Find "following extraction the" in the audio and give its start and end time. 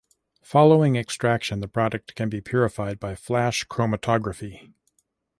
0.41-1.67